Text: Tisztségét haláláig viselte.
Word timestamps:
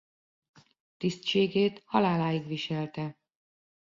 Tisztségét 0.97 1.81
haláláig 1.85 2.45
viselte. 2.47 3.17